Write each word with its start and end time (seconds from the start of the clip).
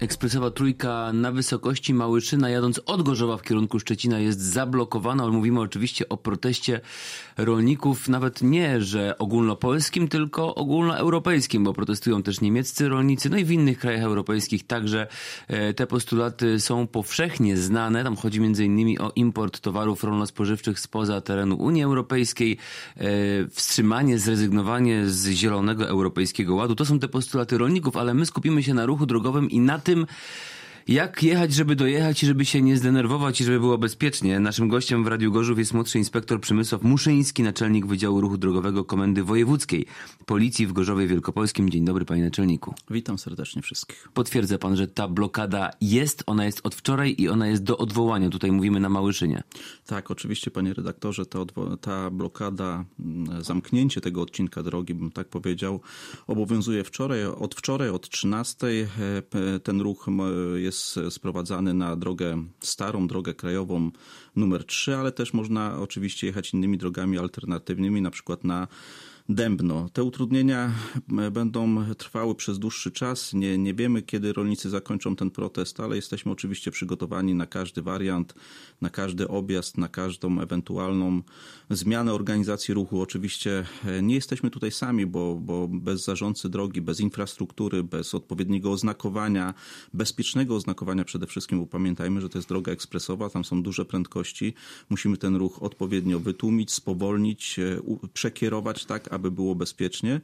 Ekspresowa 0.00 0.50
trójka 0.50 1.12
na 1.12 1.32
wysokości 1.32 1.94
Małyszyna 1.94 2.50
jadąc 2.50 2.80
od 2.86 3.02
Gorzowa 3.02 3.36
w 3.36 3.42
kierunku 3.42 3.80
Szczecina 3.80 4.18
jest 4.18 4.40
zablokowana, 4.40 5.28
mówimy 5.28 5.60
oczywiście 5.60 6.08
o 6.08 6.16
proteście 6.16 6.80
rolników, 7.36 8.08
nawet 8.08 8.42
nie, 8.42 8.80
że 8.80 9.18
ogólnopolskim, 9.18 10.08
tylko 10.08 10.54
ogólnoeuropejskim, 10.54 11.64
bo 11.64 11.72
protestują 11.72 12.22
też 12.22 12.40
niemieccy 12.40 12.88
rolnicy, 12.88 13.30
no 13.30 13.36
i 13.36 13.44
w 13.44 13.50
innych 13.50 13.78
krajach 13.78 14.02
europejskich 14.02 14.66
także 14.66 15.06
e, 15.48 15.74
te 15.74 15.86
postulaty 15.86 16.60
są 16.60 16.86
powszechnie 16.86 17.56
znane. 17.56 18.04
Tam 18.04 18.16
chodzi 18.16 18.40
między 18.40 18.64
innymi 18.64 18.98
o 18.98 19.12
import 19.16 19.60
towarów 19.60 20.04
rolno-spożywczych 20.04 20.80
spoza 20.80 21.20
terenu 21.20 21.56
Unii 21.56 21.82
Europejskiej, 21.82 22.58
e, 22.96 23.04
wstrzymanie, 23.50 24.18
zrezygnowanie 24.18 25.06
z 25.06 25.28
zielonego 25.28 25.88
europejskiego 25.88 26.54
ładu. 26.54 26.74
To 26.74 26.84
są 26.84 26.98
te 26.98 27.08
postulaty 27.08 27.58
rolników, 27.58 27.96
ale 27.96 28.14
my 28.14 28.26
skupimy 28.26 28.62
się 28.62 28.74
na 28.74 28.86
ruchu 28.86 29.06
drogowym 29.06 29.50
i 29.50 29.60
na 29.60 29.85
tym, 29.86 30.06
jak 30.88 31.22
jechać, 31.22 31.54
żeby 31.54 31.76
dojechać 31.76 32.22
i 32.22 32.26
żeby 32.26 32.44
się 32.44 32.62
nie 32.62 32.76
zdenerwować 32.76 33.40
i 33.40 33.44
żeby 33.44 33.60
było 33.60 33.78
bezpiecznie? 33.78 34.40
Naszym 34.40 34.68
gościem 34.68 35.04
w 35.04 35.06
Radiu 35.06 35.32
Gorzów 35.32 35.58
jest 35.58 35.74
młodszy 35.74 35.98
inspektor 35.98 36.40
Przemysław 36.40 36.82
Muszyński, 36.82 37.42
naczelnik 37.42 37.86
Wydziału 37.86 38.20
Ruchu 38.20 38.38
Drogowego 38.38 38.84
Komendy 38.84 39.22
Wojewódzkiej 39.22 39.86
Policji 40.26 40.66
w 40.66 40.72
Gorzowie 40.72 41.06
Wielkopolskim. 41.06 41.70
Dzień 41.70 41.84
dobry, 41.84 42.04
panie 42.04 42.22
naczelniku. 42.22 42.74
Witam 42.90 43.18
serdecznie 43.18 43.62
wszystkich. 43.62 44.08
Potwierdza 44.14 44.58
pan, 44.58 44.76
że 44.76 44.88
ta 44.88 45.08
blokada 45.08 45.70
jest, 45.80 46.22
ona 46.26 46.44
jest 46.44 46.60
od 46.66 46.74
wczoraj 46.74 47.14
i 47.18 47.28
ona 47.28 47.48
jest 47.48 47.62
do 47.62 47.78
odwołania. 47.78 48.30
Tutaj 48.30 48.52
mówimy 48.52 48.80
na 48.80 48.88
Małyszynie. 48.88 49.42
Tak, 49.86 50.10
oczywiście, 50.10 50.50
panie 50.50 50.74
redaktorze, 50.74 51.26
ta, 51.26 51.38
ta 51.80 52.10
blokada, 52.10 52.84
mm, 53.00 53.44
zamknięcie 53.44 54.00
tego 54.00 54.22
odcinka 54.22 54.62
drogi, 54.62 54.94
bym 54.94 55.10
tak 55.10 55.28
powiedział, 55.28 55.80
obowiązuje 56.26 56.84
wczoraj. 56.84 57.24
Od 57.24 57.54
wczoraj, 57.54 57.88
od 57.88 58.08
13 58.08 58.66
e, 58.66 59.60
ten 59.60 59.80
ruch 59.80 60.06
jest 60.56 60.75
jest 60.96 61.16
sprowadzany 61.16 61.74
na 61.74 61.96
drogę 61.96 62.44
starą, 62.60 63.06
drogę 63.06 63.34
krajową 63.34 63.90
numer 64.36 64.64
3, 64.64 64.96
ale 64.96 65.12
też 65.12 65.32
można 65.32 65.78
oczywiście 65.80 66.26
jechać 66.26 66.54
innymi 66.54 66.78
drogami 66.78 67.18
alternatywnymi, 67.18 68.02
na 68.02 68.10
przykład 68.10 68.44
na 68.44 68.68
Dębno. 69.28 69.88
Te 69.92 70.04
utrudnienia 70.04 70.72
będą 71.32 71.94
trwały 71.94 72.34
przez 72.34 72.58
dłuższy 72.58 72.90
czas. 72.90 73.34
Nie, 73.34 73.58
nie 73.58 73.74
wiemy, 73.74 74.02
kiedy 74.02 74.32
rolnicy 74.32 74.70
zakończą 74.70 75.16
ten 75.16 75.30
protest, 75.30 75.80
ale 75.80 75.96
jesteśmy 75.96 76.32
oczywiście 76.32 76.70
przygotowani 76.70 77.34
na 77.34 77.46
każdy 77.46 77.82
wariant, 77.82 78.34
na 78.80 78.90
każdy 78.90 79.28
objazd, 79.28 79.78
na 79.78 79.88
każdą 79.88 80.40
ewentualną 80.40 81.22
zmianę 81.70 82.14
organizacji 82.14 82.74
ruchu. 82.74 83.00
Oczywiście 83.00 83.66
e, 83.84 84.02
nie 84.02 84.14
jesteśmy 84.14 84.50
tutaj 84.50 84.70
sami, 84.70 85.06
bo, 85.06 85.34
bo 85.34 85.68
bez 85.68 86.04
zarządcy 86.04 86.48
drogi, 86.48 86.80
bez 86.80 87.00
infrastruktury, 87.00 87.82
bez 87.82 88.14
odpowiedniego 88.14 88.72
oznakowania, 88.72 89.54
bezpiecznego 89.94 90.54
oznakowania 90.54 91.04
przede 91.04 91.26
wszystkim, 91.26 91.60
bo 91.60 91.66
pamiętajmy, 91.66 92.20
że 92.20 92.28
to 92.28 92.38
jest 92.38 92.48
droga 92.48 92.72
ekspresowa, 92.72 93.30
tam 93.30 93.44
są 93.44 93.62
duże 93.62 93.84
prędkości. 93.84 94.54
Musimy 94.90 95.16
ten 95.16 95.36
ruch 95.36 95.62
odpowiednio 95.62 96.20
wytłumić, 96.20 96.72
spowolnić, 96.72 97.58
e, 97.58 97.80
przekierować 98.12 98.84
tak, 98.84 99.15
aby 99.16 99.30
było 99.30 99.54
bezpiecznie. 99.54 100.20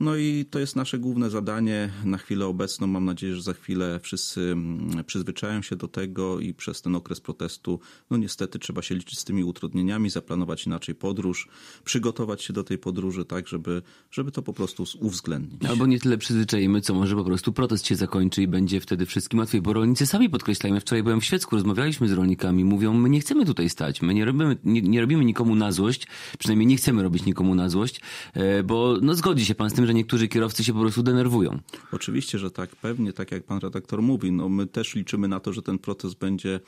No 0.00 0.16
i 0.16 0.44
to 0.50 0.58
jest 0.58 0.76
nasze 0.76 0.98
główne 0.98 1.30
zadanie 1.30 1.90
na 2.04 2.18
chwilę 2.18 2.46
obecną. 2.46 2.86
Mam 2.86 3.04
nadzieję, 3.04 3.34
że 3.34 3.42
za 3.42 3.52
chwilę 3.52 4.00
wszyscy 4.02 4.40
mm, 4.40 5.04
przyzwyczają 5.04 5.62
się 5.62 5.76
do 5.76 5.88
tego 5.88 6.40
i 6.40 6.54
przez 6.54 6.82
ten 6.82 6.96
okres 6.96 7.20
protestu, 7.20 7.80
no 8.10 8.16
niestety 8.16 8.58
trzeba 8.58 8.82
się 8.82 8.94
liczyć 8.94 9.18
z 9.18 9.24
tymi 9.24 9.44
utrudnieniami, 9.44 10.10
zaplanować 10.10 10.66
inaczej 10.66 10.94
podróż, 10.94 11.48
przygotować 11.84 12.42
się 12.42 12.52
do 12.52 12.64
tej 12.64 12.78
podróży 12.78 13.24
tak, 13.24 13.48
żeby, 13.48 13.82
żeby 14.10 14.32
to 14.32 14.42
po 14.42 14.52
prostu 14.52 14.84
uwzględnić. 15.00 15.64
Albo 15.64 15.86
nie 15.86 16.00
tyle 16.00 16.18
przyzwyczajimy, 16.18 16.80
co 16.80 16.94
może 16.94 17.16
po 17.16 17.24
prostu 17.24 17.52
protest 17.52 17.86
się 17.86 17.96
zakończy 17.96 18.42
i 18.42 18.48
będzie 18.48 18.80
wtedy 18.80 19.06
wszystkim 19.06 19.38
łatwiej, 19.38 19.62
bo 19.62 19.72
rolnicy 19.72 20.06
sami 20.06 20.30
podkreślają. 20.30 20.80
Wczoraj 20.80 21.02
byłem 21.02 21.20
w 21.20 21.24
Świecku, 21.24 21.56
rozmawialiśmy 21.56 22.08
z 22.08 22.12
rolnikami, 22.12 22.64
mówią, 22.64 22.94
my 22.94 23.10
nie 23.10 23.20
chcemy 23.20 23.46
tutaj 23.46 23.68
stać, 23.68 24.02
my 24.02 24.14
nie 24.14 24.24
robimy, 24.24 24.56
nie, 24.64 24.82
nie 24.82 25.00
robimy 25.00 25.24
nikomu 25.24 25.54
na 25.54 25.72
złość, 25.72 26.06
przynajmniej 26.38 26.66
nie 26.66 26.76
chcemy 26.76 27.02
robić 27.02 27.24
nikomu 27.24 27.54
na 27.54 27.68
złość, 27.68 28.00
bo 28.64 28.96
no 29.02 29.14
zgodzi 29.14 29.46
się 29.46 29.54
pan 29.54 29.70
z 29.70 29.74
tym, 29.74 29.86
że 29.86 29.94
niektórzy 29.94 30.28
kierowcy 30.28 30.64
się 30.64 30.72
po 30.72 30.80
prostu 30.80 31.02
denerwują. 31.02 31.58
Oczywiście, 31.92 32.38
że 32.38 32.50
tak. 32.50 32.76
Pewnie, 32.76 33.12
tak 33.12 33.32
jak 33.32 33.42
pan 33.42 33.58
redaktor 33.58 34.02
mówi, 34.02 34.32
no 34.32 34.48
my 34.48 34.66
też 34.66 34.94
liczymy 34.94 35.28
na 35.28 35.40
to, 35.40 35.52
że 35.52 35.62
ten 35.62 35.78
proces 35.78 36.14
będzie 36.14 36.60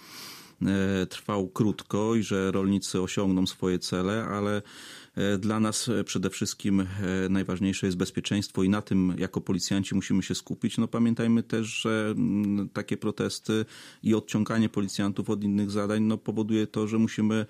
e, 0.63 1.07
trwał 1.07 1.49
krótko 1.49 2.15
i 2.15 2.23
że 2.23 2.51
rolnicy 2.51 3.03
osiągną 3.03 3.47
swoje 3.47 3.79
cele, 3.79 4.25
ale 4.25 4.63
E, 5.08 5.08
dla 5.39 5.61
nas 5.61 5.89
e, 5.89 6.05
przede 6.05 6.31
wszystkim 6.31 6.81
e, 6.81 6.87
najważniejsze 7.31 7.87
jest 7.87 7.99
bezpieczeństwo 7.99 8.63
i 8.63 8.69
na 8.69 8.83
tym 8.83 9.15
jako 9.19 9.41
policjanci 9.41 9.95
musimy 9.95 10.23
się 10.23 10.35
skupić. 10.35 10.79
No 10.79 10.89
pamiętajmy 10.89 11.43
też, 11.43 11.67
że 11.67 12.15
mm, 12.17 12.69
takie 12.69 12.97
protesty 12.97 13.65
i 14.03 14.15
odciąganie 14.15 14.69
policjantów 14.69 15.31
od 15.31 15.45
innych 15.45 15.71
zadań 15.71 16.03
no 16.03 16.19
powoduje 16.19 16.67
to, 16.67 16.87
że 16.87 16.99
musimy 16.99 17.47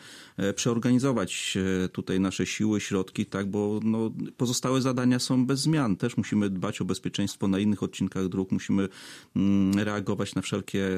przeorganizować 0.54 1.58
tutaj 1.92 2.20
nasze 2.20 2.46
siły, 2.46 2.80
środki, 2.80 3.26
tak, 3.26 3.50
bo 3.50 3.80
no, 3.82 4.10
pozostałe 4.36 4.82
zadania 4.82 5.18
są 5.18 5.46
bez 5.46 5.60
zmian. 5.60 5.96
Też 5.96 6.16
musimy 6.16 6.50
dbać 6.50 6.80
o 6.80 6.84
bezpieczeństwo 6.84 7.48
na 7.48 7.58
innych 7.58 7.82
odcinkach 7.82 8.28
dróg, 8.28 8.52
musimy 8.52 8.88
mm, 9.36 9.78
reagować 9.78 10.34
na 10.34 10.42
wszelkie 10.42 10.88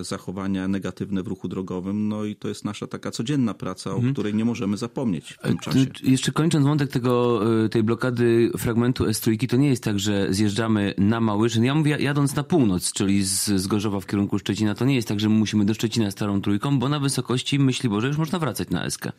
zachowania 0.00 0.68
negatywne 0.68 1.22
w 1.22 1.26
ruchu 1.26 1.48
drogowym. 1.48 2.08
No 2.08 2.24
i 2.24 2.36
to 2.36 2.48
jest 2.48 2.64
nasza 2.64 2.86
taka 2.86 3.10
codzienna 3.10 3.54
praca, 3.54 3.90
mhm. 3.90 4.10
o 4.10 4.12
której 4.12 4.34
nie 4.34 4.44
możemy 4.44 4.76
zapomnieć 4.76 5.32
w 5.32 5.38
tym 5.38 5.58
czasie 5.58 5.85
jeszcze 6.02 6.32
kończąc 6.32 6.66
wątek 6.66 6.90
tego, 6.90 7.42
y, 7.64 7.68
tej 7.68 7.82
blokady 7.82 8.50
fragmentu 8.58 9.04
S3, 9.04 9.48
to 9.48 9.56
nie 9.56 9.68
jest 9.68 9.84
tak, 9.84 9.98
że 9.98 10.26
zjeżdżamy 10.30 10.94
na 10.98 11.20
Małyszyn. 11.20 11.64
Ja 11.64 11.74
mówię, 11.74 11.96
jadąc 12.00 12.36
na 12.36 12.42
północ, 12.42 12.92
czyli 12.92 13.24
z, 13.24 13.44
z 13.44 13.66
Gorzowa 13.66 14.00
w 14.00 14.06
kierunku 14.06 14.38
Szczecina, 14.38 14.74
to 14.74 14.84
nie 14.84 14.94
jest 14.94 15.08
tak, 15.08 15.20
że 15.20 15.28
my 15.28 15.34
musimy 15.34 15.64
do 15.64 15.74
Szczecina 15.74 16.10
starą 16.10 16.40
trójką, 16.40 16.78
bo 16.78 16.88
na 16.88 17.00
wysokości, 17.00 17.58
myśli 17.58 17.88
Boże, 17.88 18.08
już 18.08 18.16
można 18.16 18.38
wracać 18.38 18.70
na 18.70 18.84
Eskę. 18.84 19.12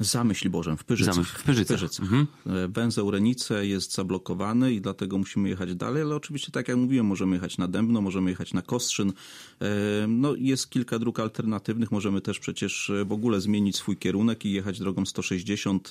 Za 0.00 0.24
myśli 0.24 0.50
Bożem, 0.50 0.76
w 0.76 0.84
Pyrzycach. 0.84 1.14
Zamyśl, 1.14 1.32
w 1.38 1.42
Pyrzycach. 1.42 1.76
W 1.76 1.80
Pyrzycach. 1.80 2.02
Mhm. 2.02 2.26
E, 2.46 2.68
węzeł 2.68 3.10
Renice 3.10 3.66
jest 3.66 3.94
zablokowany 3.94 4.72
i 4.72 4.80
dlatego 4.80 5.18
musimy 5.18 5.48
jechać 5.48 5.74
dalej, 5.74 6.02
ale 6.02 6.16
oczywiście 6.16 6.52
tak 6.52 6.68
jak 6.68 6.76
mówiłem, 6.76 7.06
możemy 7.06 7.36
jechać 7.36 7.58
na 7.58 7.68
Dębno, 7.68 8.00
możemy 8.00 8.30
jechać 8.30 8.54
na 8.54 8.62
Kostrzyn. 8.62 9.12
E, 9.60 9.66
no 10.08 10.34
jest 10.34 10.70
kilka 10.70 10.98
dróg 10.98 11.20
alternatywnych, 11.20 11.90
możemy 11.90 12.20
też 12.20 12.38
przecież 12.38 12.92
w 13.06 13.12
ogóle 13.12 13.40
zmienić 13.40 13.76
swój 13.76 13.96
kierunek 13.96 14.44
i 14.44 14.52
jechać 14.52 14.78
drogą 14.78 15.06
160 15.06 15.90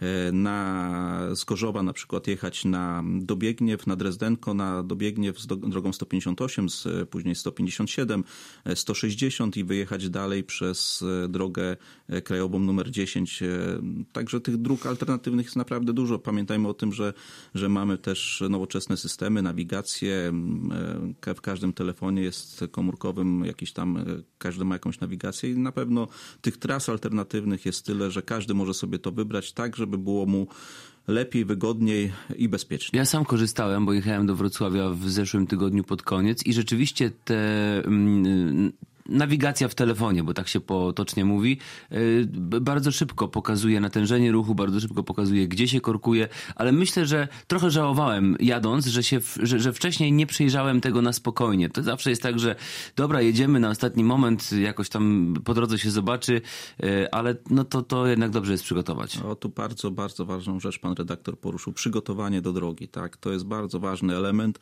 e, 0.00 0.32
na 0.32 1.28
Zgorzowa 1.32 1.82
na 1.82 1.92
przykład 1.92 2.26
jechać 2.26 2.64
na 2.64 3.04
Dobiegniew, 3.20 3.86
na 3.86 3.96
Drezdenko, 3.96 4.54
na 4.54 4.82
Dobiegniew 4.82 5.40
z 5.40 5.46
drogą 5.46 5.92
158, 5.92 6.68
z, 6.68 6.88
później 7.10 7.34
157, 7.34 8.24
160 8.74 9.56
i 9.56 9.64
wyjechać 9.64 10.08
dalej 10.08 10.44
przez 10.44 11.04
drogę 11.28 11.76
krajową 12.24 12.58
numer 12.58 12.90
10 12.90 13.33
Także 14.12 14.40
tych 14.40 14.56
dróg 14.56 14.86
alternatywnych 14.86 15.46
jest 15.46 15.56
naprawdę 15.56 15.92
dużo. 15.92 16.18
Pamiętajmy 16.18 16.68
o 16.68 16.74
tym, 16.74 16.92
że, 16.92 17.12
że 17.54 17.68
mamy 17.68 17.98
też 17.98 18.42
nowoczesne 18.50 18.96
systemy, 18.96 19.42
nawigację. 19.42 20.32
W 21.36 21.40
każdym 21.40 21.72
telefonie 21.72 22.22
jest 22.22 22.64
komórkowym 22.70 23.44
jakiś 23.44 23.72
tam, 23.72 23.96
e, 23.96 24.04
każdy 24.38 24.64
ma 24.64 24.74
jakąś 24.74 25.00
nawigację 25.00 25.50
i 25.50 25.58
na 25.58 25.72
pewno 25.72 26.08
tych 26.40 26.56
tras 26.56 26.88
alternatywnych 26.88 27.66
jest 27.66 27.86
tyle, 27.86 28.10
że 28.10 28.22
każdy 28.22 28.54
może 28.54 28.74
sobie 28.74 28.98
to 28.98 29.12
wybrać 29.12 29.52
tak, 29.52 29.76
żeby 29.76 29.98
było 29.98 30.26
mu 30.26 30.46
lepiej, 31.08 31.44
wygodniej 31.44 32.12
i 32.36 32.48
bezpiecznie. 32.48 32.98
Ja 32.98 33.04
sam 33.04 33.24
korzystałem, 33.24 33.86
bo 33.86 33.92
jechałem 33.92 34.26
do 34.26 34.36
Wrocławia 34.36 34.90
w 34.90 35.10
zeszłym 35.10 35.46
tygodniu 35.46 35.84
pod 35.84 36.02
koniec 36.02 36.46
i 36.46 36.52
rzeczywiście 36.52 37.10
te 37.24 37.78
mm, 37.84 38.72
nawigacja 39.08 39.68
w 39.68 39.74
telefonie, 39.74 40.22
bo 40.22 40.34
tak 40.34 40.48
się 40.48 40.60
potocznie 40.60 41.24
mówi, 41.24 41.58
y, 41.92 42.26
bardzo 42.60 42.92
szybko 42.92 43.28
pokazuje 43.28 43.80
natężenie 43.80 44.32
ruchu, 44.32 44.54
bardzo 44.54 44.80
szybko 44.80 45.02
pokazuje, 45.02 45.48
gdzie 45.48 45.68
się 45.68 45.80
korkuje, 45.80 46.28
ale 46.56 46.72
myślę, 46.72 47.06
że 47.06 47.28
trochę 47.46 47.70
żałowałem 47.70 48.36
jadąc, 48.40 48.86
że, 48.86 49.02
się, 49.02 49.20
że, 49.42 49.60
że 49.60 49.72
wcześniej 49.72 50.12
nie 50.12 50.26
przejrzałem 50.26 50.80
tego 50.80 51.02
na 51.02 51.12
spokojnie. 51.12 51.68
To 51.68 51.82
zawsze 51.82 52.10
jest 52.10 52.22
tak, 52.22 52.38
że 52.38 52.56
dobra, 52.96 53.20
jedziemy 53.20 53.60
na 53.60 53.70
ostatni 53.70 54.04
moment, 54.04 54.52
jakoś 54.52 54.88
tam 54.88 55.34
po 55.44 55.54
drodze 55.54 55.78
się 55.78 55.90
zobaczy, 55.90 56.40
y, 56.84 57.10
ale 57.10 57.36
no 57.50 57.64
to, 57.64 57.82
to 57.82 58.06
jednak 58.06 58.30
dobrze 58.30 58.52
jest 58.52 58.64
przygotować. 58.64 59.18
O, 59.18 59.34
tu 59.34 59.48
bardzo, 59.48 59.90
bardzo 59.90 60.24
ważną 60.24 60.60
rzecz 60.60 60.78
pan 60.78 60.94
redaktor 60.94 61.38
poruszył. 61.38 61.72
Przygotowanie 61.72 62.42
do 62.42 62.52
drogi, 62.52 62.88
tak? 62.88 63.16
To 63.16 63.32
jest 63.32 63.44
bardzo 63.44 63.80
ważny 63.80 64.16
element. 64.16 64.58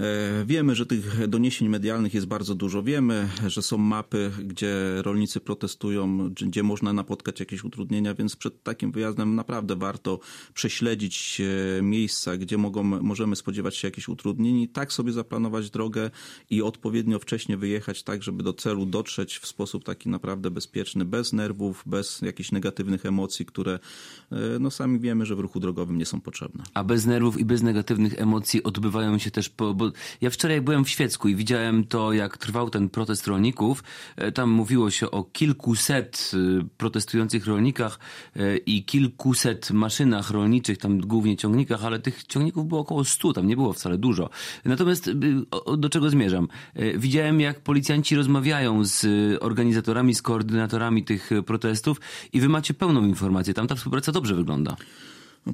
E, 0.00 0.44
wiemy, 0.44 0.74
że 0.74 0.86
tych 0.86 1.28
doniesień 1.28 1.68
medialnych 1.68 2.14
jest 2.14 2.26
bardzo 2.26 2.54
dużo. 2.54 2.82
Wiemy, 2.82 3.28
że 3.46 3.62
są 3.62 3.78
mapy, 3.78 4.30
gdzie 4.44 5.02
rolnicy 5.02 5.40
protestują, 5.40 6.30
gdzie 6.30 6.62
można 6.62 6.92
napotkać 6.92 7.40
jakieś 7.40 7.64
utrudnienia, 7.64 8.14
więc 8.14 8.36
przed 8.36 8.62
takim 8.62 8.92
wyjazdem 8.92 9.34
naprawdę 9.34 9.76
warto 9.76 10.20
prześledzić 10.54 11.40
e, 11.40 11.82
miejsca, 11.82 12.36
gdzie 12.36 12.58
mogą, 12.58 12.82
możemy 12.82 13.36
spodziewać 13.36 13.76
się 13.76 13.88
jakichś 13.88 14.08
utrudnień 14.08 14.68
tak 14.68 14.92
sobie 14.92 15.12
zaplanować 15.12 15.70
drogę 15.70 16.10
i 16.50 16.62
odpowiednio 16.62 17.18
wcześnie 17.18 17.56
wyjechać, 17.56 18.02
tak 18.02 18.22
żeby 18.22 18.42
do 18.42 18.52
celu 18.52 18.86
dotrzeć 18.86 19.38
w 19.38 19.46
sposób 19.46 19.84
taki 19.84 20.08
naprawdę 20.08 20.50
bezpieczny, 20.50 21.04
bez 21.04 21.32
nerwów, 21.32 21.82
bez 21.86 22.22
jakichś 22.22 22.52
negatywnych 22.52 23.06
emocji, 23.06 23.46
które 23.46 23.78
e, 24.32 24.36
no 24.60 24.70
sami 24.70 25.00
wiemy, 25.00 25.26
że 25.26 25.36
w 25.36 25.40
ruchu 25.40 25.60
drogowym 25.60 25.98
nie 25.98 26.06
są 26.06 26.20
potrzebne. 26.20 26.64
A 26.74 26.84
bez 26.84 27.06
nerwów 27.06 27.40
i 27.40 27.44
bez 27.44 27.62
negatywnych 27.62 28.20
emocji 28.20 28.62
odbywają 28.62 29.18
się 29.18 29.30
też, 29.30 29.48
bo 29.48 29.87
ja 30.20 30.30
wczoraj 30.30 30.60
byłem 30.60 30.84
w 30.84 30.90
Świecku 30.90 31.28
i 31.28 31.34
widziałem 31.34 31.84
to, 31.84 32.12
jak 32.12 32.38
trwał 32.38 32.70
ten 32.70 32.88
protest 32.88 33.26
rolników. 33.26 33.84
E, 34.16 34.32
tam 34.32 34.50
mówiło 34.50 34.90
się 34.90 35.10
o 35.10 35.24
kilkuset 35.24 36.30
e, 36.34 36.68
protestujących 36.76 37.46
rolnikach 37.46 37.98
i 38.66 38.84
kilkuset 38.84 39.70
maszynach 39.70 40.30
rolniczych, 40.30 40.78
tam 40.78 41.00
głównie 41.00 41.36
ciągnikach, 41.36 41.84
ale 41.84 41.98
tych 41.98 42.24
ciągników 42.24 42.68
było 42.68 42.80
około 42.80 43.04
stu, 43.04 43.32
tam 43.32 43.46
nie 43.46 43.56
było 43.56 43.72
wcale 43.72 43.98
dużo. 43.98 44.30
Natomiast 44.64 45.10
do 45.78 45.88
czego 45.88 46.10
zmierzam? 46.10 46.48
Widziałem, 46.96 47.40
jak 47.40 47.60
policjanci 47.60 48.16
rozmawiają 48.16 48.84
z 48.84 49.06
organizatorami, 49.42 50.14
z 50.14 50.22
koordynatorami 50.22 51.04
tych 51.04 51.30
protestów 51.46 52.00
i 52.32 52.40
wy 52.40 52.48
macie 52.48 52.74
pełną 52.74 53.04
informację. 53.04 53.54
Tam 53.54 53.66
ta 53.66 53.74
współpraca 53.74 54.12
dobrze 54.12 54.34
wygląda. 54.34 54.76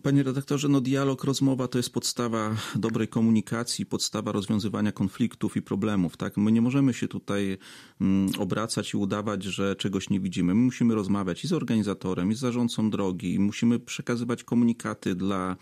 Panie 0.02 0.22
redaktorze, 0.22 0.68
no 0.68 0.80
dialog, 0.80 1.24
rozmowa 1.24 1.68
to 1.68 1.78
jest 1.78 1.90
podstawa 1.90 2.56
dobrej 2.74 3.08
komunikacji, 3.08 3.86
podstawa 3.86 4.32
rozwiązywania 4.32 4.92
konfliktów 4.92 5.56
i 5.56 5.62
problemów. 5.62 6.16
Tak? 6.16 6.36
My 6.36 6.52
nie 6.52 6.62
możemy 6.62 6.94
się 6.94 7.08
tutaj 7.08 7.58
mm, 8.00 8.30
obracać 8.38 8.94
i 8.94 8.96
udawać, 8.96 9.44
że 9.44 9.76
czegoś 9.76 10.10
nie 10.10 10.20
widzimy. 10.20 10.54
My 10.54 10.60
musimy 10.60 10.94
rozmawiać 10.94 11.44
i 11.44 11.48
z 11.48 11.52
organizatorem, 11.52 12.32
i 12.32 12.34
z 12.34 12.38
zarządcą 12.38 12.90
drogi, 12.90 13.34
i 13.34 13.38
musimy 13.38 13.80
przekazywać 13.80 14.44
komunikaty 14.44 15.14
dla 15.14 15.56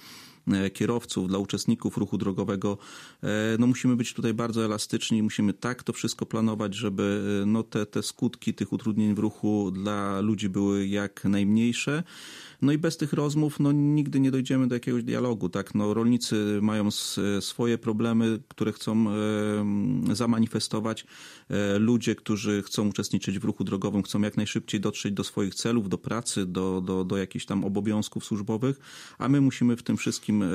kierowców, 0.72 1.28
dla 1.28 1.38
uczestników 1.38 1.96
ruchu 1.96 2.18
drogowego, 2.18 2.78
e, 3.22 3.28
no 3.58 3.66
musimy 3.66 3.96
być 3.96 4.14
tutaj 4.14 4.34
bardzo 4.34 4.64
elastyczni, 4.64 5.22
musimy 5.22 5.52
tak 5.52 5.82
to 5.82 5.92
wszystko 5.92 6.26
planować, 6.26 6.74
żeby 6.74 7.40
e, 7.42 7.46
no 7.46 7.62
te, 7.62 7.86
te 7.86 8.02
skutki 8.02 8.54
tych 8.54 8.72
utrudnień 8.72 9.14
w 9.14 9.18
ruchu 9.18 9.70
dla 9.70 10.20
ludzi 10.20 10.48
były 10.48 10.86
jak 10.86 11.24
najmniejsze. 11.24 12.02
No 12.62 12.72
i 12.72 12.78
bez 12.78 12.96
tych 12.96 13.12
rozmów 13.12 13.60
no, 13.60 13.72
nigdy 13.72 14.20
nie 14.20 14.30
dojdziemy 14.30 14.68
do 14.68 14.74
jakiegoś 14.74 15.04
dialogu. 15.04 15.48
Tak? 15.48 15.74
No, 15.74 15.94
rolnicy 15.94 16.58
mają 16.62 16.90
swoje 17.40 17.78
problemy, 17.78 18.38
które 18.48 18.72
chcą 18.72 19.06
e, 19.10 20.14
zamanifestować. 20.14 21.06
E, 21.50 21.78
ludzie, 21.78 22.14
którzy 22.14 22.62
chcą 22.62 22.88
uczestniczyć 22.88 23.38
w 23.38 23.44
ruchu 23.44 23.64
drogowym, 23.64 24.02
chcą 24.02 24.20
jak 24.20 24.36
najszybciej 24.36 24.80
dotrzeć 24.80 25.12
do 25.12 25.24
swoich 25.24 25.54
celów, 25.54 25.88
do 25.88 25.98
pracy, 25.98 26.46
do, 26.46 26.80
do, 26.80 27.04
do 27.04 27.16
jakichś 27.16 27.46
tam 27.46 27.64
obowiązków 27.64 28.24
służbowych, 28.24 28.80
a 29.18 29.28
my 29.28 29.40
musimy 29.40 29.76
w 29.76 29.82
tym 29.82 29.96
wszystkim 29.96 30.31
e, 30.42 30.46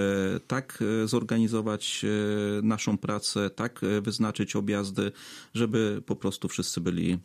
tak 0.48 0.84
zorganizować 1.06 2.06
naszą 2.64 2.98
pracę, 2.98 3.50
tak 3.50 3.82
wyznaczyć 4.02 4.56
objazdy, 4.56 5.12
żeby 5.54 6.02
po 6.06 6.16
prostu 6.16 6.48
wszyscy 6.48 6.82
byli 6.82 7.18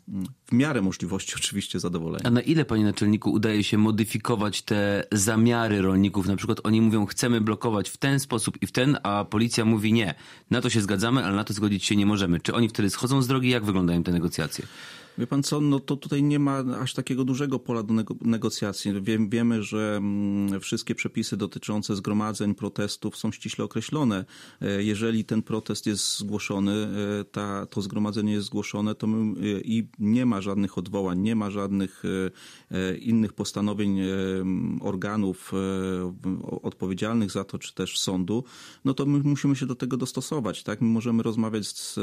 w 0.47 0.53
miarę 0.53 0.83
możliwości 0.83 1.35
oczywiście 1.41 1.81
zadowoleni. 1.81 2.25
A 2.27 2.31
na 2.31 2.41
ile, 2.41 2.65
panie 2.65 2.85
naczelniku, 2.85 3.33
udaje 3.33 3.65
się 3.65 3.79
modyfikować 3.79 4.63
te 4.63 5.05
zamiary 5.13 5.83
rolników. 5.83 6.27
Na 6.27 6.37
przykład 6.37 6.61
oni 6.65 6.81
mówią, 6.81 7.07
chcemy 7.07 7.41
blokować 7.41 7.91
w 7.91 7.97
ten 7.97 8.21
sposób 8.21 8.63
i 8.63 8.67
w 8.67 8.73
ten, 8.73 8.99
a 9.03 9.25
policja 9.25 9.65
mówi 9.65 9.93
nie. 9.93 10.15
Na 10.51 10.61
to 10.61 10.71
się 10.71 10.81
zgadzamy, 10.81 11.25
ale 11.25 11.37
na 11.37 11.45
to 11.45 11.53
zgodzić 11.53 11.85
się 11.85 11.97
nie 11.97 12.07
możemy. 12.07 12.41
Czy 12.41 12.55
oni 12.55 12.69
wtedy 12.69 12.91
schodzą 12.91 13.23
z 13.23 13.27
drogi? 13.27 13.49
Jak 13.49 13.65
wyglądają 13.65 14.03
te 14.03 14.13
negocjacje? 14.13 14.67
Wie 15.19 15.27
pan 15.27 15.43
co, 15.43 15.61
no 15.61 15.81
to 15.81 15.97
tutaj 15.97 16.23
nie 16.23 16.39
ma 16.39 16.59
aż 16.81 16.95
takiego 16.95 17.25
dużego 17.25 17.59
pola 17.59 17.83
do 17.83 17.95
negocjacji. 18.21 19.03
Wie, 19.03 19.19
wiemy, 19.29 19.63
że 19.63 19.97
mm, 19.97 20.61
wszystkie 20.61 20.95
przepisy 20.95 21.37
dotyczące 21.37 21.97
zgromadzeń, 21.97 22.55
protestów 22.55 23.17
są 23.17 23.33
ściśle 23.33 23.65
określone. 23.65 24.25
E, 24.61 24.83
jeżeli 24.83 25.25
ten 25.25 25.43
protest 25.43 25.87
jest 25.87 26.19
zgłoszony, 26.19 26.73
e, 27.21 27.25
ta, 27.25 27.67
to 27.67 27.83
zgromadzenie 27.83 28.33
jest 28.33 28.47
zgłoszone, 28.47 28.95
to 28.95 29.07
my, 29.07 29.41
e, 29.41 29.61
i 29.61 29.89
nie 29.99 30.27
ma 30.27 30.41
żadnych 30.41 30.79
odwołań, 30.79 31.19
nie 31.19 31.37
ma 31.37 31.51
żadnych 31.51 32.03
innych 33.01 33.33
postanowień 33.33 34.01
organów 34.81 35.53
odpowiedzialnych 36.63 37.31
za 37.31 37.45
to, 37.45 37.59
czy 37.59 37.75
też 37.75 37.99
sądu, 37.99 38.45
no 38.85 38.95
to 38.95 39.07
my 39.07 39.19
musimy 39.19 39.57
się 39.57 39.67
do 39.67 39.75
tego 39.75 39.97
dostosować. 39.97 40.63
Tak? 40.63 40.81
My 40.81 40.89
możemy 40.89 41.23
rozmawiać 41.23 41.69
z 41.69 41.99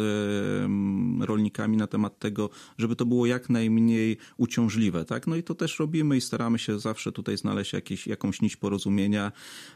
rolnikami 1.19 1.77
na 1.77 1.87
temat 1.87 2.19
tego, 2.19 2.49
żeby 2.77 2.95
to 2.99 3.05
było 3.05 3.25
jak 3.25 3.49
najmniej 3.49 4.17
uciążliwe. 4.37 5.05
Tak? 5.05 5.27
No 5.27 5.35
i 5.35 5.43
to 5.43 5.55
też 5.55 5.79
robimy 5.79 6.17
i 6.17 6.21
staramy 6.21 6.59
się 6.59 6.79
zawsze 6.79 7.11
tutaj 7.11 7.37
znaleźć 7.37 7.73
jakieś, 7.73 8.07
jakąś 8.07 8.41
nić 8.41 8.55
porozumienia. 8.55 9.31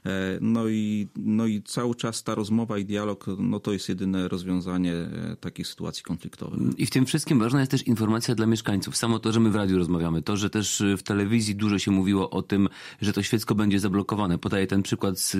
E, 0.06 0.38
no 0.42 0.68
i, 0.68 1.08
no 1.16 1.46
i 1.46 1.62
cały 1.62 1.96
czas 1.96 2.24
ta 2.24 2.36
rozmowa 2.36 2.78
i 2.78 2.86
dialog, 2.86 3.25
no 3.38 3.60
to 3.60 3.74
jest 3.74 3.90
jedyne 3.90 4.28
rozwiązanie 4.28 4.94
e, 4.94 5.36
takich 5.40 5.68
sytuacji 5.68 6.04
konfliktowych. 6.04 6.60
I 6.78 6.86
w 6.86 6.90
tym 6.90 7.06
wszystkim 7.06 7.40
ważna 7.40 7.60
jest 7.60 7.72
też 7.72 7.84
informacja 7.84 8.36
dla 8.36 8.46
mieszkańców. 8.46 8.98
Samo 8.98 9.20
to, 9.20 9.31
że 9.31 9.40
my 9.40 9.52
w 9.52 9.56
radiu 9.56 9.78
rozmawiamy, 9.78 10.22
to, 10.22 10.38
że 10.38 10.50
też 10.50 10.84
w 10.98 11.04
telewizji 11.04 11.56
dużo 11.56 11.80
się 11.80 11.92
mówiło 11.92 12.30
o 12.30 12.42
tym, 12.42 12.70
że 13.02 13.14
to 13.14 13.24
świecko 13.24 13.56
będzie 13.56 13.80
zablokowane. 13.80 14.38
Podaję 14.38 14.68
ten 14.68 14.84
przykład 14.84 15.20
z 15.20 15.38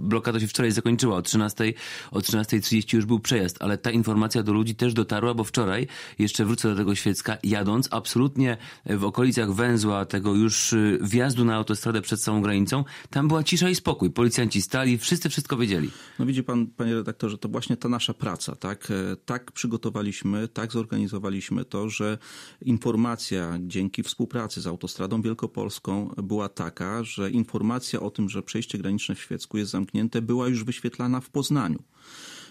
blokada 0.00 0.40
się 0.40 0.46
wczoraj 0.46 0.72
zakończyła. 0.72 1.16
O 1.16 1.22
13, 1.22 1.72
o 2.10 2.18
13.30 2.18 2.94
już 2.94 3.06
był 3.06 3.20
przejazd, 3.20 3.56
ale 3.60 3.78
ta 3.78 3.90
informacja 3.90 4.42
do 4.42 4.52
ludzi 4.52 4.74
też 4.74 4.94
dotarła, 4.94 5.34
bo 5.34 5.44
wczoraj, 5.44 5.86
jeszcze 6.18 6.44
wrócę 6.44 6.68
do 6.68 6.76
tego 6.76 6.94
Świecka, 6.94 7.36
jadąc 7.42 7.88
absolutnie 7.90 8.56
w 8.86 9.04
okolicach 9.04 9.52
węzła 9.52 10.04
tego 10.04 10.34
już 10.34 10.72
y, 10.72 10.98
wjazdu 11.02 11.44
na 11.44 11.54
autostradę 11.54 12.02
przed 12.02 12.22
samą 12.22 12.42
granicą, 12.42 12.84
tam 13.10 13.28
była 13.28 13.42
cisza 13.42 13.68
i 13.68 13.74
spokój. 13.74 14.10
Policjanci 14.10 14.62
stali, 14.62 14.98
wszyscy 14.98 15.28
wszystko 15.28 15.56
wiedzieli. 15.56 15.90
No 16.18 16.26
widzi 16.26 16.42
pan, 16.42 16.66
panie 16.66 16.94
redaktorze, 16.94 17.38
to 17.38 17.48
właśnie 17.48 17.76
ta 17.76 17.88
nasza 17.88 18.14
praca, 18.14 18.56
tak? 18.56 18.88
E, 18.90 19.16
tak 19.16 19.52
przygotowaliśmy, 19.52 20.48
tak 20.48 20.72
zorganizowaliśmy 20.72 21.64
to, 21.64 21.88
że 21.88 22.18
informacja 22.62 23.58
dzięki 23.60 24.02
współpracy 24.02 24.60
z 24.60 24.66
Autostradą 24.66 25.22
Wielkopolską 25.22 26.14
była 26.16 26.48
taka, 26.48 27.04
że 27.04 27.30
informacja 27.30 28.00
o 28.00 28.10
tym, 28.10 28.28
że 28.28 28.42
przejście 28.42 28.78
graniczne 28.78 29.14
w 29.14 29.20
Świecku 29.20 29.51
jest 29.58 29.70
zamknięte, 29.70 30.22
była 30.22 30.48
już 30.48 30.64
wyświetlana 30.64 31.20
w 31.20 31.30
Poznaniu. 31.30 31.82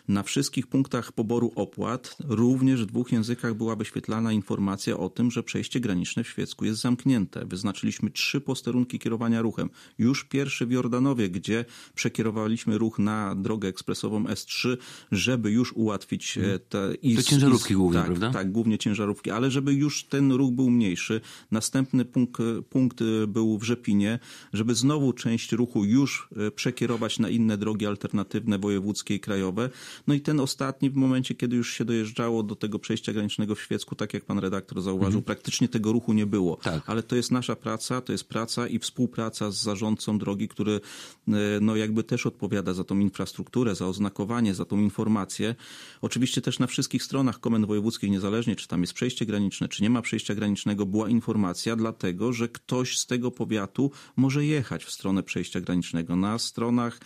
Na 0.08 0.24
wszystkich 0.24 0.68
punktach 0.68 1.12
poboru 1.12 1.52
opłat 1.56 2.18
również 2.28 2.84
w 2.84 2.86
dwóch 2.86 3.12
językach 3.12 3.54
była 3.54 3.76
wyświetlana 3.76 4.32
informacja 4.32 4.98
o 4.98 5.10
tym, 5.10 5.32
że 5.32 5.44
przejście 5.44 5.80
graniczne 5.80 6.24
w 6.24 6.28
Świecku 6.28 6.66
jest 6.66 6.82
zamknięte. 6.82 7.46
Wyznaczyliśmy 7.46 8.12
trzy 8.12 8.42
posterunki 8.42 9.00
kierowania 9.00 9.42
ruchem. 9.42 9.70
Już 9.98 10.24
pierwszy 10.24 10.66
w 10.66 10.72
Jordanowie, 10.72 11.30
gdzie 11.30 11.66
przekierowaliśmy 11.96 12.78
ruch 12.78 13.00
na 13.00 13.36
drogę 13.36 13.68
ekspresową 13.68 14.24
S3, 14.24 14.78
żeby 15.12 15.52
już 15.52 15.74
ułatwić 15.74 16.38
e, 16.38 16.60
te... 16.60 16.94
I, 17.02 17.16
to 17.16 17.24
ciężarówki 17.24 17.74
i, 17.74 17.78
głównie, 17.78 18.00
tak, 18.00 18.08
prawda? 18.08 18.32
Tak, 18.32 18.52
głównie 18.52 18.78
ciężarówki, 18.78 19.32
ale 19.32 19.52
żeby 19.52 19.74
już 19.74 20.04
ten 20.04 20.32
ruch 20.32 20.52
był 20.52 20.70
mniejszy. 20.70 21.22
Następny 21.52 22.06
punkt, 22.06 22.42
punkt 22.70 23.02
e, 23.02 23.28
był 23.28 23.58
w 23.58 23.64
Rzepinie, 23.64 24.20
żeby 24.54 24.76
znowu 24.76 25.14
część 25.14 25.52
ruchu 25.52 25.86
już 25.86 26.30
e, 26.48 26.52
przekierować 26.52 27.20
na 27.20 27.30
inne 27.30 27.58
drogi 27.58 27.86
alternatywne, 27.86 28.60
wojewódzkie 28.60 29.16
i 29.16 29.20
krajowe. 29.20 29.70
No 30.08 30.14
i 30.14 30.22
ten 30.22 30.40
ostatni 30.40 30.90
w 30.90 30.96
momencie, 30.96 31.36
kiedy 31.36 31.56
już 31.56 31.74
się 31.74 31.86
dojeżdżało 31.86 32.44
do 32.44 32.56
tego 32.56 32.80
przejścia 32.80 33.14
granicznego 33.14 33.56
w 33.56 33.62
Świecku, 33.62 33.96
tak 33.96 34.14
jak 34.14 34.26
pan 34.26 34.40
redaktor 34.40 34.82
zauważył, 34.82 35.20
mhm. 35.20 35.24
praktycznie 35.24 35.68
tego 35.68 35.92
ruchu 35.92 36.14
nie 36.14 36.26
było. 36.26 36.56
Tak. 36.56 36.84
Ale 36.90 37.04
to 37.04 37.16
jest 37.16 37.32
nasza 37.32 37.56
praca, 37.56 38.02
to 38.02 38.12
jest 38.12 38.24
praca 38.24 38.68
i 38.68 38.80
współpraca 38.80 39.52
z 39.52 39.62
zarządcą 39.62 40.18
drogi, 40.18 40.48
który 40.48 40.82
e, 41.28 41.32
no 41.62 41.76
jakby 41.76 42.04
też 42.04 42.26
odpowiada 42.26 42.74
za 42.74 42.84
tą 42.84 43.00
infrastrukturę, 43.00 43.76
za 43.76 43.88
oznakowanie, 43.88 44.56
za 44.56 44.66
tą 44.66 44.80
informację. 44.80 45.56
Oczywiście 46.02 46.42
też 46.42 46.60
na 46.60 46.68
wszystkich 46.68 47.04
stronach 47.04 47.40
komend 47.40 47.66
wojewódzkich, 47.66 48.12
niezależnie 48.12 48.56
czy 48.56 48.68
tam 48.68 48.82
jest 48.82 48.94
przejście 48.94 49.26
graniczne, 49.26 49.68
czy 49.68 49.84
nie 49.84 49.90
ma 49.90 50.02
przejścia 50.02 50.36
granicznego, 50.36 50.86
była 50.86 51.10
informacja, 51.10 51.76
dlatego 51.76 52.34
że 52.34 52.50
ktoś 52.50 52.98
z 52.98 53.06
tego 53.06 53.32
powiatu 53.32 53.92
może 54.16 54.46
jechać 54.46 54.86
w 54.86 54.92
stronę 54.92 55.24
przejścia 55.24 55.62
granicznego. 55.62 56.16
Na 56.16 56.40
stronach 56.40 57.00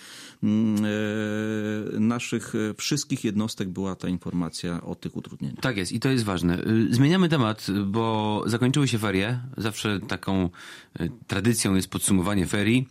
mm, 0.43 0.85
e, 0.85 1.99
naszych 1.99 2.55
e, 2.55 2.73
wszystkich 2.77 3.23
jednostek 3.23 3.69
była 3.69 3.95
ta 3.95 4.07
informacja 4.09 4.81
o 4.81 4.95
tych 4.95 5.17
utrudnieniach. 5.17 5.59
Tak 5.61 5.77
jest 5.77 5.91
i 5.91 5.99
to 5.99 6.09
jest 6.09 6.23
ważne. 6.23 6.59
Y, 6.59 6.93
zmieniamy 6.93 7.29
temat, 7.29 7.67
bo 7.85 8.43
zakończyły 8.45 8.87
się 8.87 8.97
ferie. 8.97 9.39
Zawsze 9.57 9.99
taką 9.99 10.49
y, 10.99 11.11
tradycją 11.27 11.75
jest 11.75 11.89
podsumowanie 11.89 12.47
ferii. 12.47 12.87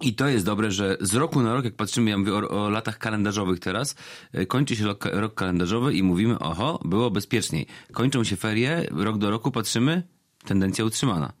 I 0.00 0.14
to 0.14 0.28
jest 0.28 0.46
dobre, 0.46 0.70
że 0.70 0.96
z 1.00 1.14
roku 1.14 1.42
na 1.42 1.54
rok, 1.54 1.64
jak 1.64 1.74
patrzymy, 1.74 2.10
ja 2.10 2.18
mówię 2.18 2.34
o, 2.34 2.64
o 2.64 2.70
latach 2.70 2.98
kalendarzowych 2.98 3.60
teraz, 3.60 3.96
y, 4.34 4.46
kończy 4.46 4.76
się 4.76 4.84
rok, 4.84 5.04
rok 5.04 5.34
kalendarzowy 5.34 5.94
i 5.94 6.02
mówimy, 6.02 6.38
oho, 6.38 6.80
było 6.84 7.10
bezpieczniej. 7.10 7.66
Kończą 7.92 8.24
się 8.24 8.36
ferie, 8.36 8.86
rok 8.90 9.18
do 9.18 9.30
roku 9.30 9.50
patrzymy, 9.50 10.02
tendencja 10.44 10.84
utrzymana. 10.84 11.32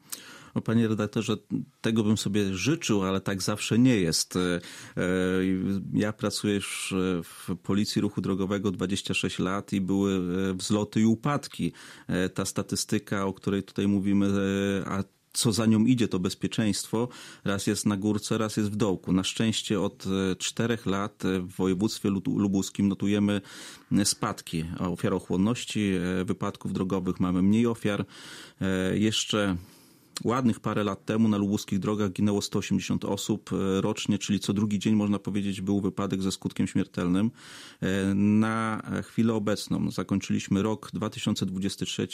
No, 0.54 0.60
panie 0.60 0.88
redaktorze, 0.88 1.36
tego 1.80 2.04
bym 2.04 2.16
sobie 2.16 2.54
życzył, 2.54 3.02
ale 3.02 3.20
tak 3.20 3.42
zawsze 3.42 3.78
nie 3.78 3.96
jest. 3.96 4.36
E, 4.36 4.40
e, 4.40 5.02
ja 5.94 6.12
pracuję 6.12 6.54
już 6.54 6.94
w 7.24 7.56
Policji 7.62 8.02
Ruchu 8.02 8.20
Drogowego 8.20 8.70
26 8.70 9.38
lat 9.38 9.72
i 9.72 9.80
były 9.80 10.12
e, 10.50 10.54
wzloty 10.54 11.00
i 11.00 11.04
upadki. 11.04 11.72
Ta 12.34 12.44
statystyka, 12.44 13.26
o 13.26 13.32
której 13.32 13.62
tutaj 13.62 13.88
mówimy, 13.88 14.26
a 14.86 15.04
co 15.32 15.52
za 15.52 15.66
nią 15.66 15.84
idzie, 15.84 16.08
to 16.08 16.18
bezpieczeństwo, 16.18 17.08
raz 17.44 17.66
jest 17.66 17.86
na 17.86 17.96
górce, 17.96 18.38
raz 18.38 18.56
jest 18.56 18.70
w 18.70 18.76
dołku. 18.76 19.12
Na 19.12 19.24
szczęście 19.24 19.80
od 19.80 20.04
czterech 20.38 20.86
lat 20.86 21.22
w 21.40 21.56
województwie 21.56 22.10
lubuskim 22.26 22.88
notujemy 22.88 23.40
spadki 24.04 24.64
ofiarochłonności, 24.78 25.92
wypadków 26.24 26.72
drogowych 26.72 27.20
mamy 27.20 27.42
mniej 27.42 27.66
ofiar. 27.66 28.04
Jeszcze 28.94 29.56
ładnych 30.24 30.60
parę 30.60 30.84
lat 30.84 31.04
temu 31.04 31.28
na 31.28 31.36
lubuskich 31.36 31.78
drogach 31.78 32.12
ginęło 32.12 32.42
180 32.42 33.04
osób 33.04 33.50
e, 33.52 33.80
rocznie, 33.80 34.18
czyli 34.18 34.40
co 34.40 34.52
drugi 34.52 34.78
dzień 34.78 34.94
można 34.94 35.18
powiedzieć 35.18 35.60
był 35.60 35.80
wypadek 35.80 36.22
ze 36.22 36.32
skutkiem 36.32 36.66
śmiertelnym. 36.66 37.30
E, 37.80 38.14
na 38.14 38.82
chwilę 39.04 39.34
obecną 39.34 39.90
zakończyliśmy 39.90 40.62
rok 40.62 40.90
2023 40.92 42.08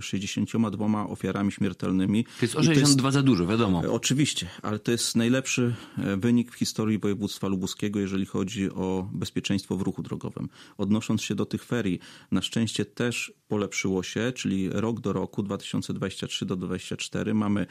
62 0.00 1.06
ofiarami 1.06 1.52
śmiertelnymi. 1.52 2.24
To 2.24 2.30
jest 2.42 2.56
o 2.56 2.62
62 2.62 3.08
jest, 3.08 3.14
za 3.14 3.22
dużo, 3.22 3.46
wiadomo. 3.46 3.82
Oczywiście, 3.92 4.48
ale 4.62 4.78
to 4.78 4.92
jest 4.92 5.16
najlepszy 5.16 5.74
wynik 6.16 6.52
w 6.52 6.54
historii 6.54 6.98
województwa 6.98 7.48
lubuskiego, 7.48 8.00
jeżeli 8.00 8.26
chodzi 8.26 8.70
o 8.70 9.08
bezpieczeństwo 9.12 9.76
w 9.76 9.82
ruchu 9.82 10.02
drogowym. 10.02 10.48
Odnosząc 10.78 11.22
się 11.22 11.34
do 11.34 11.46
tych 11.46 11.64
ferii, 11.64 11.98
na 12.30 12.42
szczęście 12.42 12.84
też 12.84 13.32
polepszyło 13.52 14.02
się, 14.02 14.32
czyli 14.34 14.68
rok 14.70 15.00
do 15.00 15.12
roku 15.12 15.42
2023 15.42 16.46
do 16.46 16.56
2024 16.56 17.34
mamy 17.34 17.66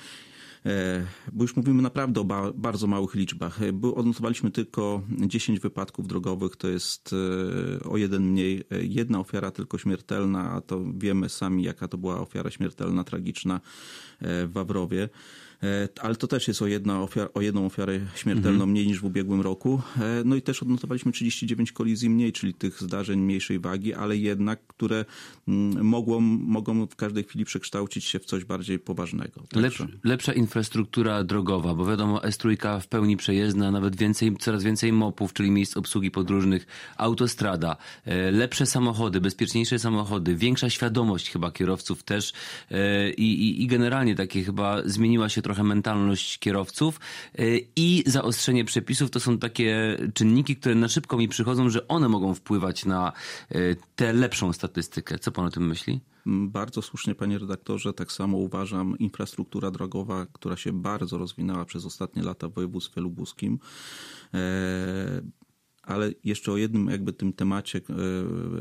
e, 0.66 1.06
bo 1.34 1.44
już 1.44 1.56
mówimy 1.56 1.82
naprawdę 1.82 2.22
o 2.22 2.54
bardzo 2.54 2.88
małych 2.88 3.16
liczbach. 3.16 3.60
Odnotowaliśmy 3.96 4.52
tylko 4.52 5.02
10 5.10 5.60
wypadków 5.60 6.08
drogowych, 6.08 6.56
to 6.56 6.68
jest 6.68 7.16
e, 7.84 7.90
o 7.90 7.98
jeden 7.98 8.24
mniej. 8.24 8.64
E, 8.72 8.84
jedna 8.84 9.20
ofiara 9.20 9.52
tylko 9.52 9.78
śmiertelna, 9.78 10.52
a 10.52 10.62
to 10.62 10.82
wiemy 10.98 11.30
sami, 11.30 11.64
jaka 11.64 11.88
to 11.88 11.98
była 11.98 12.20
ofiara 12.20 12.52
śmiertelna, 12.52 13.04
tragiczna 13.04 13.62
w 14.22 14.50
Wawrowie. 14.54 15.10
E, 15.64 15.88
ale 16.02 16.16
to 16.16 16.28
też 16.28 16.48
jest 16.48 16.62
o, 16.62 16.68
jedna 16.68 17.02
ofiar, 17.02 17.30
o 17.34 17.42
jedną 17.42 17.66
ofiarę 17.66 18.00
śmiertelną 18.16 18.52
mhm. 18.52 18.70
mniej 18.70 18.88
niż 18.88 19.00
w 19.00 19.06
ubiegłym 19.06 19.42
roku. 19.42 19.82
E, 19.98 20.02
no 20.26 20.36
i 20.36 20.42
też 20.42 20.64
odnotowaliśmy 20.64 21.12
39 21.12 21.72
kolizji 21.72 22.10
mniej, 22.10 22.32
czyli 22.32 22.54
tych 22.54 22.82
zdarzeń 22.82 23.20
mniejszej 23.20 23.60
wagi, 23.60 23.94
ale 23.94 24.18
jednak, 24.18 24.60
które 24.68 25.06
mm, 25.48 25.86
mogą, 25.86 26.20
mogą 26.20 26.88
w 26.88 26.96
każdej 26.96 27.24
chwili 27.24 27.46
przekształcić 27.46 28.06
się 28.06 28.20
w 28.20 28.26
coś 28.26 28.46
bardziej 28.46 28.80
poważnego. 28.80 29.44
Lepsza, 29.56 29.88
lepsza 30.04 30.34
infrastruktura 30.34 31.24
drogowa, 31.24 31.76
bo 31.76 31.86
wiadomo, 31.86 32.20
S3 32.20 32.82
w 32.82 32.88
pełni 32.88 33.18
przejezdna, 33.18 33.72
nawet 33.72 33.96
więcej, 33.96 34.38
coraz 34.40 34.64
więcej 34.64 34.94
mopów, 34.94 35.34
czyli 35.34 35.52
miejsc 35.52 35.78
obsługi 35.78 36.12
podróżnych, 36.12 36.68
autostrada, 36.98 37.78
e, 38.06 38.32
lepsze 38.32 38.66
samochody, 38.66 39.22
bezpieczniejsze 39.22 39.80
samochody, 39.80 40.36
większa 40.36 40.70
świadomość 40.70 41.30
chyba 41.30 41.52
kierowców 41.52 42.04
też 42.04 42.34
i, 43.18 43.24
i, 43.24 43.64
i 43.64 43.68
generalnie 43.68 44.16
takie 44.16 44.44
chyba 44.44 44.82
zmieniła 44.86 45.30
się 45.30 45.42
trochę 45.42 45.51
trochę 45.52 45.64
mentalność 45.64 46.40
kierowców 46.40 47.00
y, 47.40 47.68
i 47.76 48.04
zaostrzenie 48.06 48.66
przepisów 48.66 49.12
to 49.12 49.20
są 49.20 49.38
takie 49.38 49.98
czynniki, 50.14 50.56
które 50.56 50.76
na 50.76 50.88
szybko 50.88 51.18
mi 51.18 51.28
przychodzą, 51.28 51.70
że 51.70 51.88
one 51.88 52.10
mogą 52.10 52.34
wpływać 52.34 52.86
na 52.86 53.14
y, 53.56 53.76
tę 53.96 54.14
lepszą 54.14 54.54
statystykę. 54.54 55.20
Co 55.20 55.32
pan 55.32 55.46
o 55.46 55.50
tym 55.50 55.68
myśli? 55.68 56.02
Bardzo 56.26 56.82
słusznie, 56.82 57.16
panie 57.16 57.40
redaktorze. 57.40 57.94
Tak 57.94 58.12
samo 58.12 58.38
uważam, 58.38 58.98
infrastruktura 59.00 59.72
drogowa, 59.72 60.26
która 60.34 60.58
się 60.58 60.74
bardzo 60.74 61.18
rozwinęła 61.18 61.66
przez 61.66 61.86
ostatnie 61.86 62.24
lata 62.24 62.48
w 62.48 62.54
województwie 62.54 63.02
lubuskim, 63.02 63.60
e, 64.34 64.38
ale 65.92 66.12
jeszcze 66.24 66.52
o 66.52 66.58
jednym 66.58 66.88
jakby 66.88 67.14
tym 67.14 67.34
temacie 67.34 67.82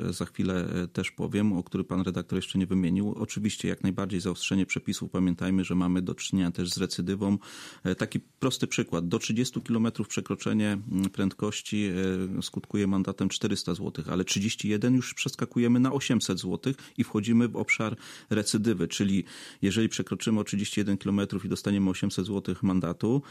e, 0.08 0.12
za 0.12 0.25
chwilę 0.25 0.68
e, 0.82 0.88
też 0.88 1.10
powiem, 1.10 1.52
o 1.52 1.62
który 1.62 1.84
pan 1.84 2.00
redaktor 2.00 2.38
jeszcze 2.38 2.58
nie 2.58 2.66
wymienił. 2.66 3.14
Oczywiście 3.16 3.68
jak 3.68 3.82
najbardziej 3.82 4.20
zaostrzenie 4.20 4.66
przepisów. 4.66 5.10
Pamiętajmy, 5.10 5.64
że 5.64 5.75
mamy 5.75 6.02
do 6.02 6.14
czynienia 6.14 6.50
też 6.50 6.70
z 6.70 6.78
recydywą. 6.78 7.38
E, 7.84 7.94
taki 7.94 8.20
prosty 8.20 8.66
przykład. 8.66 9.08
Do 9.08 9.18
30 9.18 9.60
km 9.60 9.87
przekroczenie 10.08 10.78
prędkości 11.12 11.90
skutkuje 12.42 12.87
mandatem 12.87 13.28
400 13.28 13.75
zł, 13.75 14.04
ale 14.08 14.25
31 14.25 14.94
już 14.94 15.14
przeskakujemy 15.14 15.80
na 15.80 15.92
800 15.92 16.40
zł 16.40 16.75
i 16.99 17.04
wchodzimy 17.04 17.49
w 17.49 17.56
obszar 17.56 17.96
recydywy, 18.30 18.88
czyli 18.88 19.25
jeżeli 19.62 19.88
przekroczymy 19.88 20.40
o 20.40 20.44
31 20.44 20.99
km 20.99 21.20
i 21.44 21.49
dostaniemy 21.49 21.90
800 21.90 22.26
zł 22.26 22.54
mandatu, 22.62 23.22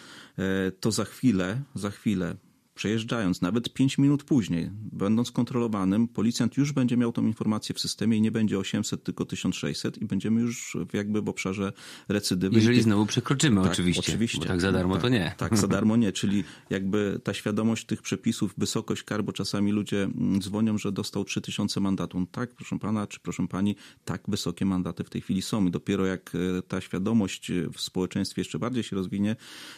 to 0.80 0.92
za 0.92 1.06
chwilę, 1.06 1.62
za 1.76 1.92
chwilę 1.92 2.36
przejeżdżając 2.80 3.42
nawet 3.42 3.74
5 3.74 3.98
minut 3.98 4.24
później, 4.24 4.70
będąc 4.74 5.32
kontrolowanym, 5.32 6.08
policjant 6.08 6.58
już 6.58 6.72
będzie 6.72 6.98
miał 6.98 7.12
tą 7.12 7.26
informację 7.26 7.76
w 7.76 7.80
systemie 7.80 8.18
i 8.18 8.22
nie 8.22 8.32
będzie 8.32 8.60
800, 8.60 9.04
tylko 9.04 9.26
1600 9.26 9.98
i 9.98 10.06
będziemy 10.06 10.42
już 10.42 10.78
jakby 10.94 11.22
w 11.22 11.30
obszarze 11.30 11.74
recydywy. 12.10 12.56
Jeżeli 12.56 12.82
znowu 12.82 13.06
przekroczymy 13.06 13.62
tak, 13.62 13.72
oczywiście, 13.72 14.00
oczywiście. 14.12 14.46
tak 14.46 14.62
za 14.62 14.72
darmo 14.72 14.94
tak, 14.94 15.02
to 15.02 15.10
nie. 15.10 15.34
Tak, 15.38 15.58
za 15.58 15.68
darmo 15.68 15.98
nie, 15.98 16.12
czyli 16.20 16.44
jakby 16.70 17.20
ta 17.24 17.34
świadomość 17.34 17.86
tych 17.86 18.02
przepisów, 18.02 18.54
wysokość 18.58 19.04
kar, 19.04 19.24
bo 19.24 19.34
czasami 19.34 19.72
ludzie 19.72 20.04
mm, 20.04 20.42
dzwonią, 20.42 20.78
że 20.78 20.92
dostał 20.92 21.24
3000 21.24 21.80
mandatu. 21.80 22.20
No 22.20 22.26
tak, 22.32 22.56
proszę 22.56 22.80
pana, 22.80 23.08
czy 23.08 23.20
proszę 23.20 23.48
pani, 23.48 23.76
tak 24.06 24.22
wysokie 24.28 24.66
mandaty 24.66 25.04
w 25.04 25.10
tej 25.10 25.22
chwili 25.22 25.42
są 25.42 25.66
i 25.66 25.72
dopiero 25.72 26.06
jak 26.06 26.32
e, 26.36 26.62
ta 26.62 26.82
świadomość 26.82 27.52
e, 27.52 27.70
w 27.74 27.82
społeczeństwie 27.82 28.42
jeszcze 28.42 28.60
bardziej 28.60 28.84
się 28.84 28.96
rozwinie, 28.96 29.36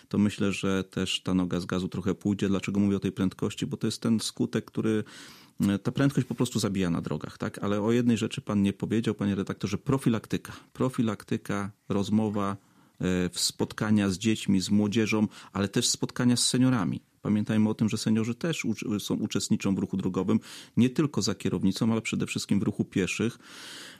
to 0.09 0.17
myślę, 0.17 0.51
że 0.51 0.83
też 0.83 1.21
ta 1.21 1.33
noga 1.33 1.59
z 1.59 1.65
gazu 1.65 1.87
trochę 1.87 2.15
pójdzie. 2.15 2.49
Dlaczego 2.49 2.79
mówię 2.79 2.90
mówię 2.91 2.97
o 2.97 2.99
tej 2.99 3.11
prędkości, 3.11 3.65
bo 3.65 3.77
to 3.77 3.87
jest 3.87 4.01
ten 4.01 4.19
skutek, 4.19 4.65
który 4.65 5.03
e, 5.61 5.79
ta 5.79 5.91
prędkość 5.91 6.27
po 6.27 6.35
prostu 6.35 6.59
zabija 6.59 6.89
na 6.89 7.01
drogach, 7.01 7.37
tak? 7.37 7.59
Ale 7.63 7.81
o 7.81 7.91
jednej 7.91 8.17
rzeczy 8.17 8.41
pan 8.41 8.61
nie 8.61 8.73
powiedział, 8.73 9.15
panie 9.15 9.35
redaktorze, 9.35 9.77
profilaktyka. 9.77 10.53
Profilaktyka, 10.73 11.71
rozmowa, 11.89 12.57
e, 13.01 13.05
spotkania 13.33 14.09
z 14.09 14.17
dziećmi, 14.17 14.61
z 14.61 14.69
młodzieżą, 14.69 15.27
ale 15.53 15.67
też 15.67 15.87
spotkania 15.89 16.37
z 16.37 16.47
seniorami. 16.47 17.01
Pamiętajmy 17.21 17.69
o 17.69 17.73
tym, 17.73 17.89
że 17.89 17.97
seniorzy 17.97 18.35
też 18.35 18.63
są, 18.99 19.15
uczestniczą 19.15 19.75
w 19.75 19.79
ruchu 19.79 19.97
drogowym, 19.97 20.39
nie 20.77 20.89
tylko 20.89 21.21
za 21.21 21.35
kierownicą, 21.35 21.91
ale 21.91 22.01
przede 22.01 22.27
wszystkim 22.27 22.59
w 22.59 22.63
ruchu 22.63 22.85
pieszych. 22.85 23.37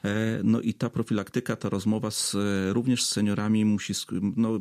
E, 0.04 0.42
no 0.44 0.62
i 0.62 0.74
ta 0.74 0.90
profilaktyka, 0.90 1.56
ta 1.56 1.70
rozmowa 1.70 2.12
z, 2.12 2.36
również 2.70 3.04
z 3.04 3.10
seniorami 3.10 3.66
musi, 3.66 3.94
no, 4.38 4.60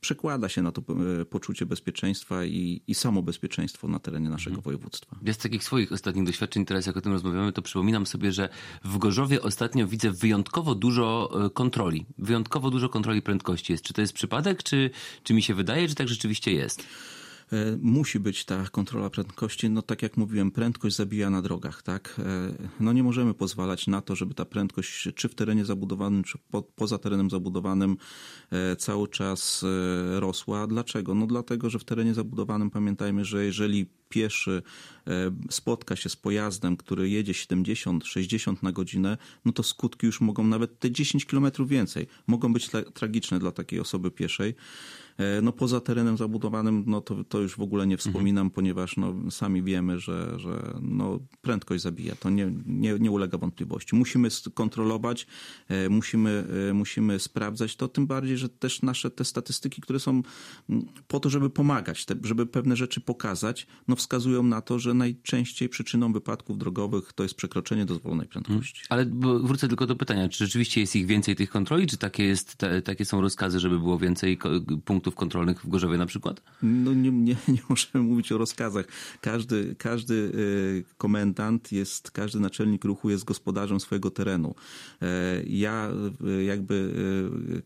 przekłada 0.00 0.48
się 0.48 0.62
na 0.62 0.72
to 0.72 0.82
e, 1.20 1.24
poczucie 1.24 1.66
bezpieczeństwa 1.66 2.44
i, 2.44 2.82
i 2.86 2.94
samo 2.94 3.22
bezpieczeństwo 3.22 3.88
na 3.88 3.98
terenie 3.98 4.30
naszego 4.30 4.56
mhm. 4.56 4.64
województwa. 4.64 5.16
Z 5.32 5.36
takich 5.36 5.64
swoich 5.64 5.92
ostatnich 5.92 6.24
doświadczeń, 6.24 6.64
teraz 6.64 6.86
jak 6.86 6.96
o 6.96 7.00
tym 7.00 7.12
rozmawiamy, 7.12 7.52
to 7.52 7.62
przypominam 7.62 8.06
sobie, 8.06 8.32
że 8.32 8.48
w 8.84 8.98
Gorzowie 8.98 9.42
ostatnio 9.42 9.86
widzę 9.86 10.10
wyjątkowo 10.10 10.74
dużo 10.74 11.30
e, 11.46 11.50
kontroli. 11.50 12.06
Wyjątkowo 12.18 12.70
dużo 12.70 12.88
kontroli 12.88 13.22
prędkości 13.22 13.72
jest. 13.72 13.84
Czy 13.84 13.92
to 13.92 14.00
jest 14.00 14.12
przypadek, 14.12 14.62
czy, 14.62 14.90
czy 15.22 15.34
mi 15.34 15.42
się 15.42 15.54
wydaje, 15.54 15.88
czy 15.88 15.94
tak 15.94 16.08
rzeczywiście 16.08 16.52
jest? 16.52 16.86
E, 17.52 17.78
musi 17.80 18.20
być 18.20 18.44
ta 18.44 18.68
kontrola 18.68 19.10
prędkości. 19.10 19.70
No 19.70 19.82
tak 19.82 20.02
jak 20.02 20.16
mówiłem, 20.16 20.50
prędkość 20.50 20.96
zabija 20.96 21.30
na 21.30 21.42
drogach, 21.42 21.82
tak? 21.82 22.16
E, 22.18 22.22
no 22.80 22.92
nie 22.92 23.02
możemy 23.02 23.34
pozwalać 23.34 23.86
na 23.86 24.00
to, 24.00 24.16
żeby 24.16 24.34
ta 24.34 24.44
prędkość 24.44 25.08
czy 25.14 25.28
w 25.28 25.34
terenie 25.34 25.64
zabudowanym, 25.64 26.24
czy 26.24 26.38
po, 26.50 26.62
poza 26.62 26.98
terenem 26.98 27.30
zabudowanym 27.30 27.96
e, 28.50 28.76
cały 28.76 29.08
czas 29.08 29.64
rosła. 30.18 30.66
Dlaczego? 30.66 31.14
No 31.14 31.26
dlatego, 31.26 31.70
że 31.70 31.78
w 31.78 31.84
terenie 31.84 32.14
zabudowanym 32.14 32.70
pamiętajmy, 32.70 33.24
że 33.24 33.44
jeżeli 33.44 33.86
pieszy 34.08 34.62
spotka 35.50 35.96
się 35.96 36.08
z 36.08 36.16
pojazdem, 36.16 36.76
który 36.76 37.10
jedzie 37.10 37.32
70-60 37.32 38.56
na 38.62 38.72
godzinę, 38.72 39.18
no 39.44 39.52
to 39.52 39.62
skutki 39.62 40.06
już 40.06 40.20
mogą 40.20 40.44
nawet 40.44 40.78
te 40.78 40.90
10 40.90 41.24
km 41.24 41.50
więcej, 41.66 42.06
mogą 42.26 42.52
być 42.52 42.70
tragiczne 42.94 43.38
dla 43.38 43.52
takiej 43.52 43.80
osoby 43.80 44.10
pieszej. 44.10 44.54
E, 45.18 45.42
no 45.42 45.52
poza 45.52 45.80
terenem 45.80 46.16
zabudowanym, 46.16 46.84
no 46.86 47.00
to, 47.00 47.24
to 47.24 47.40
już 47.40 47.56
w 47.56 47.60
ogóle 47.60 47.86
nie 47.86 47.96
wspominam, 47.96 48.46
mhm. 48.46 48.50
ponieważ 48.50 48.96
no, 48.96 49.30
sami 49.30 49.62
wiemy, 49.62 49.98
że, 49.98 50.38
że 50.38 50.74
no, 50.82 51.18
prędkość 51.40 51.82
zabija. 51.82 52.14
To 52.14 52.30
nie, 52.30 52.52
nie, 52.66 52.98
nie 53.00 53.10
ulega 53.10 53.38
wątpliwości. 53.38 53.96
Musimy 53.96 54.28
kontrolować, 54.54 55.26
e, 55.68 55.88
musimy, 55.88 56.44
e, 56.70 56.74
musimy 56.74 57.18
sprawdzać 57.18 57.76
to, 57.76 57.88
tym 57.88 58.06
bardziej, 58.06 58.38
że 58.38 58.48
też 58.48 58.82
nasze 58.82 59.10
te 59.10 59.24
statystyki, 59.24 59.82
które 59.82 60.00
są 60.00 60.22
po 61.08 61.20
to, 61.20 61.30
żeby 61.30 61.50
pomagać, 61.50 62.06
żeby 62.22 62.46
pewne 62.46 62.76
rzeczy 62.76 63.00
pokazać, 63.00 63.66
no 63.88 63.96
wskazują 63.96 64.42
na 64.42 64.60
to, 64.60 64.78
że 64.78 64.94
najczęściej 64.94 65.68
przyczyną 65.68 66.12
wypadków 66.12 66.58
drogowych 66.58 67.12
to 67.12 67.22
jest 67.22 67.34
przekroczenie 67.34 67.86
dozwolonej 67.86 68.28
prędkości. 68.28 68.82
Ale 68.88 69.06
wrócę 69.42 69.68
tylko 69.68 69.86
do 69.86 69.96
pytania, 69.96 70.28
czy 70.28 70.44
rzeczywiście 70.44 70.80
jest 70.80 70.96
ich 70.96 71.06
więcej 71.06 71.36
tych 71.36 71.50
kontroli, 71.50 71.86
czy 71.86 71.96
takie, 71.96 72.24
jest, 72.24 72.56
te, 72.56 72.82
takie 72.82 73.04
są 73.04 73.20
rozkazy, 73.20 73.60
żeby 73.60 73.78
było 73.78 73.98
więcej 73.98 74.38
punktów 74.84 75.05
punktów 75.06 75.14
kontrolnych 75.14 75.60
w 75.60 75.68
Gorzowie 75.68 75.98
na 75.98 76.06
przykład? 76.06 76.42
No 76.62 76.94
nie, 76.94 77.10
nie, 77.10 77.36
nie 77.48 77.58
możemy 77.68 78.04
mówić 78.04 78.32
o 78.32 78.38
rozkazach. 78.38 78.86
Każdy, 79.20 79.74
każdy 79.78 80.14
y, 80.14 80.84
komendant 80.98 81.72
jest, 81.72 82.10
każdy 82.10 82.40
naczelnik 82.40 82.84
ruchu 82.84 83.10
jest 83.10 83.24
gospodarzem 83.24 83.80
swojego 83.80 84.10
terenu. 84.10 84.54
E, 85.02 85.42
ja 85.46 85.90
y, 86.26 86.44
jakby 86.44 86.94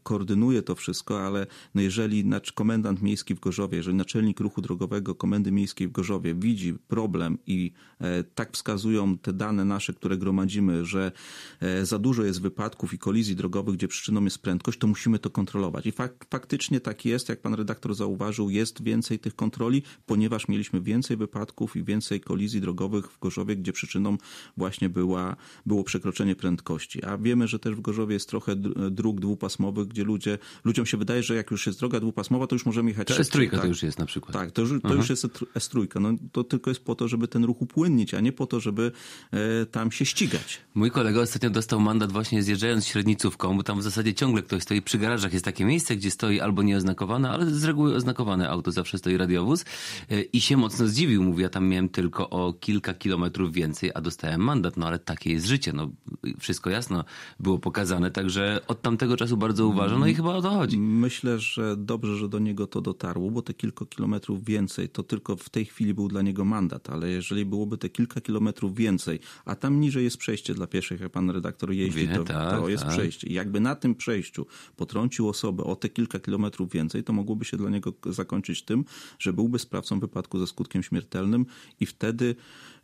koordynuję 0.02 0.62
to 0.62 0.75
wszystko, 0.75 1.26
ale 1.26 1.47
no 1.75 1.82
jeżeli 1.82 2.25
komendant 2.54 3.02
miejski 3.02 3.35
w 3.35 3.40
Gorzowie, 3.40 3.76
jeżeli 3.76 3.97
naczelnik 3.97 4.40
ruchu 4.40 4.61
drogowego 4.61 5.14
Komendy 5.14 5.52
Miejskiej 5.52 5.88
w 5.88 5.92
Gorzowie 5.92 6.35
widzi 6.35 6.75
problem 6.88 7.38
i 7.47 7.73
e, 8.00 8.25
tak 8.25 8.52
wskazują 8.52 9.18
te 9.18 9.32
dane 9.32 9.64
nasze, 9.64 9.92
które 9.92 10.16
gromadzimy, 10.16 10.85
że 10.85 11.12
e, 11.61 11.87
za 11.87 11.99
dużo 11.99 12.25
jest 12.25 12.42
wypadków 12.42 12.94
i 12.94 12.99
kolizji 12.99 13.37
drogowych, 13.37 13.75
gdzie 13.75 13.88
przyczyną 13.88 14.25
jest 14.25 14.38
prędkość, 14.38 14.78
to 14.78 14.87
musimy 14.87 15.18
to 15.18 15.30
kontrolować. 15.30 15.87
I 15.87 15.92
fak 15.92 16.26
faktycznie 16.30 16.80
tak 16.80 17.04
jest, 17.04 17.28
jak 17.31 17.41
pan 17.41 17.55
redaktor 17.55 17.95
zauważył, 17.95 18.51
jest 18.51 18.83
więcej 18.83 19.19
tych 19.19 19.37
kontroli, 19.37 19.83
ponieważ 20.07 20.49
mieliśmy 20.49 20.81
więcej 20.81 21.17
wypadków 21.17 21.77
i 21.77 21.85
więcej 21.85 22.21
kolizji 22.21 22.61
drogowych 22.61 23.13
w 23.13 23.19
Gorzowie, 23.19 23.57
gdzie 23.57 23.73
przyczyną 23.73 24.17
właśnie 24.57 24.89
była, 24.89 25.37
było 25.67 25.85
przekroczenie 25.85 26.37
prędkości. 26.37 27.05
A 27.05 27.19
wiemy, 27.19 27.49
że 27.49 27.59
też 27.59 27.75
w 27.75 27.81
Gorzowie 27.81 28.15
jest 28.15 28.29
trochę 28.29 28.57
dróg 28.91 29.21
dwupasmowych, 29.21 29.89
gdzie 29.89 30.05
ludzie, 30.05 30.39
ludziom 30.65 30.87
się 30.87 30.97
wydaje, 30.97 31.23
że 31.23 31.35
jak 31.35 31.51
już 31.51 31.67
jest 31.67 31.79
droga 31.79 32.01
dwupasmowa, 32.01 32.47
to 32.47 32.55
już 32.55 32.67
możemy 32.67 32.91
jechać 32.91 33.09
to 33.09 33.15
szybciej. 33.15 33.49
S3 33.49 33.51
tak? 33.51 33.61
to 33.61 33.67
już 33.67 33.83
jest 33.83 33.99
na 33.99 34.07
przykład. 34.07 34.33
Tak, 34.33 34.51
to, 34.53 34.63
to 34.83 34.95
już 34.95 35.11
jest 35.11 35.27
S3. 35.55 36.01
No, 36.01 36.13
to 36.33 36.45
tylko 36.45 36.71
jest 36.71 36.85
po 36.85 36.95
to, 36.95 37.09
żeby 37.09 37.29
ten 37.29 37.45
ruch 37.45 37.63
upłynnić, 37.63 38.15
a 38.15 38.21
nie 38.21 38.33
po 38.33 38.47
to, 38.47 38.61
żeby 38.61 38.93
e, 39.33 39.67
tam 39.67 39.93
się 39.93 40.05
ścigać. 40.05 40.61
Mój 40.75 40.91
kolega 40.91 41.21
ostatnio 41.21 41.51
dostał 41.51 41.81
mandat 41.81 42.13
właśnie 42.13 42.43
zjeżdżając 42.43 42.87
średnicówką, 42.87 43.57
bo 43.57 43.63
tam 43.63 43.79
w 43.79 43.83
zasadzie 43.83 44.15
ciągle 44.15 44.43
ktoś 44.43 44.63
stoi 44.63 44.83
przy 44.83 44.99
garażach. 44.99 45.33
Jest 45.33 45.45
takie 45.45 45.65
miejsce, 45.65 45.97
gdzie 45.97 46.11
stoi 46.11 46.41
albo 46.41 46.63
nieoznakowane, 46.63 47.20
ale 47.29 47.47
z 47.47 47.65
reguły 47.65 47.95
oznakowane 47.95 48.49
auto, 48.49 48.73
zawsze 48.73 48.99
stoi 48.99 49.17
radiowóz 49.17 49.65
e, 50.11 50.23
i 50.23 50.41
się 50.41 50.57
mocno 50.57 50.87
zdziwił. 50.87 51.23
Mówi, 51.23 51.43
ja 51.43 51.49
tam 51.49 51.69
miałem 51.69 51.89
tylko 51.89 52.31
o 52.31 52.53
kilka 52.53 52.95
kilometrów 52.95 53.53
więcej, 53.53 53.91
a 53.95 54.00
dostałem 54.00 54.41
mandat. 54.41 54.77
No 54.77 54.87
ale 54.87 54.99
takie 54.99 55.33
jest 55.33 55.47
życie. 55.47 55.73
No, 55.73 55.91
wszystko 56.39 56.71
jasno 56.71 57.05
było 57.41 57.59
pokazane, 57.59 58.11
także 58.11 58.61
od 58.69 58.83
tamtego 58.83 59.17
czasu 59.17 59.37
bardzo 59.37 59.67
uważam, 59.67 60.00
no 60.00 60.07
i 60.07 60.15
chyba 60.15 60.35
o 60.35 60.43
to 60.43 60.50
chodzi. 60.50 60.79
Myślę, 60.79 61.39
że 61.39 61.77
dobrze, 61.77 62.17
że 62.17 62.29
do 62.29 62.39
niego 62.39 62.67
to 62.67 62.81
dotarło, 62.81 63.31
bo 63.31 63.43
te 63.43 63.55
kilka 63.55 63.87
kilometrów 63.87 64.45
więcej 64.45 64.89
to 64.89 65.03
tylko 65.03 65.37
w 65.37 65.49
tej 65.49 65.65
chwili 65.65 65.95
był 65.95 66.09
dla 66.09 66.23
niego 66.23 66.45
mandat, 66.45 66.91
ale 66.91 67.09
jeżeli 67.09 67.45
byłoby 67.45 67.79
te 67.79 67.89
kilka 67.89 68.21
kilometrów 68.21 68.75
więcej, 68.75 69.21
a 69.45 69.55
tam 69.55 69.81
niżej 69.81 70.05
jest 70.05 70.17
przejście 70.17 70.55
dla 70.55 70.67
pieszych, 70.67 71.00
jak 71.00 71.12
pan 71.12 71.31
redaktor 71.31 71.73
jeździ, 71.73 72.09
Wie, 72.09 72.17
to, 72.17 72.25
tak, 72.25 72.50
to 72.50 72.69
jest 72.69 72.85
tak. 72.85 72.93
przejście. 72.93 73.27
I 73.27 73.33
jakby 73.33 73.61
na 73.61 73.75
tym 73.75 73.95
przejściu 73.95 74.47
potrącił 74.77 75.29
osobę 75.29 75.65
o 75.65 75.77
te 75.77 75.89
kilka 75.89 76.19
kilometrów 76.19 76.73
więcej, 76.73 77.05
to 77.05 77.10
mogłoby 77.12 77.45
się 77.45 77.57
dla 77.57 77.71
niego 77.71 77.93
zakończyć 78.07 78.62
tym, 78.62 78.85
że 79.19 79.33
byłby 79.33 79.59
sprawcą 79.59 80.00
wypadku 80.00 80.38
ze 80.38 80.47
skutkiem 80.47 80.83
śmiertelnym 80.83 81.47
i 81.81 81.87
wtedy 81.87 82.37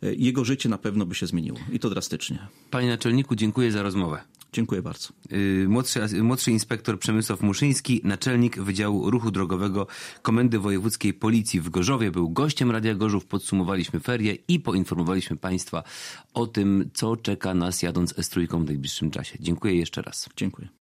e, 0.03 0.13
jego 0.13 0.45
życie 0.45 0.69
na 0.69 0.77
pewno 0.77 1.05
by 1.05 1.15
się 1.15 1.27
zmieniło. 1.27 1.57
I 1.71 1.79
to 1.79 1.89
drastycznie. 1.89 2.47
Panie 2.71 2.87
naczelniku, 2.87 3.35
dziękuję 3.35 3.71
za 3.71 3.83
rozmowę. 3.83 4.21
Dziękuję 4.53 4.81
bardzo. 4.81 5.09
Yy, 5.29 5.69
Młodszy, 5.69 6.23
młodszy 6.23 6.51
inspektor 6.51 6.99
Przemysław 6.99 7.41
Muszyński, 7.41 8.01
naczelnik 8.03 8.59
Wydziału 8.59 9.11
Ruchu 9.11 9.31
Drogowego 9.31 9.87
Komendy 10.21 10.59
Wojewódzkiej 10.59 11.13
Policji 11.13 11.61
w 11.61 11.69
Gorzowie, 11.69 12.11
był 12.11 12.29
gościem 12.29 12.71
Radia 12.71 12.95
Gorzów. 12.95 13.25
Podsumowaliśmy 13.25 13.99
ferie 13.99 14.37
i 14.47 14.59
poinformowaliśmy 14.59 15.37
Państwa 15.37 15.83
o 16.33 16.47
tym, 16.47 16.89
co 16.93 17.17
czeka 17.17 17.53
nas 17.53 17.81
jadąc 17.81 18.13
S3 18.13 18.63
w 18.63 18.65
najbliższym 18.65 19.11
czasie. 19.11 19.37
Dziękuję 19.39 19.75
jeszcze 19.75 20.01
raz. 20.01 20.29
Dziękuję. 20.37 20.67